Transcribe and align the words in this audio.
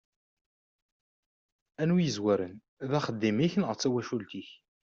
Anwa 1.81 1.99
i 2.01 2.05
yezwaren, 2.05 2.55
d 2.89 2.91
axeddim-inek 2.97 3.53
neɣ 3.57 3.71
d 3.73 3.79
tawacult-inek? 3.79 4.49